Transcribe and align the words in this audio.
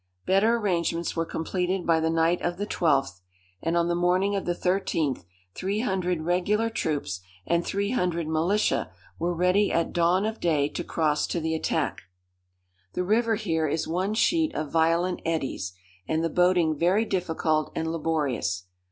Better 0.25 0.55
arrangements 0.55 1.15
were 1.15 1.27
completed 1.27 1.85
by 1.85 1.99
the 1.99 2.09
night 2.09 2.41
of 2.41 2.57
the 2.57 2.65
12th, 2.65 3.19
and 3.61 3.77
on 3.77 3.87
the 3.87 3.93
morning 3.93 4.35
of 4.35 4.45
the 4.45 4.55
13th, 4.55 5.25
three 5.53 5.81
hundred 5.81 6.23
regular 6.23 6.71
troops, 6.71 7.19
and 7.45 7.63
three 7.63 7.91
hundred 7.91 8.27
militia, 8.27 8.89
were 9.19 9.35
ready 9.35 9.71
at 9.71 9.93
dawn 9.93 10.25
of 10.25 10.39
day 10.39 10.67
to 10.69 10.83
cross 10.83 11.27
to 11.27 11.39
the 11.39 11.53
attack. 11.53 12.01
The 12.93 13.03
river 13.03 13.35
here 13.35 13.67
is 13.67 13.87
one 13.87 14.15
sheet 14.15 14.55
of 14.55 14.71
violent 14.71 15.21
eddies, 15.23 15.73
and 16.07 16.23
the 16.23 16.29
boating 16.31 16.75
very 16.75 17.05
difficult 17.05 17.71
and 17.75 17.91
laborious. 17.91 18.63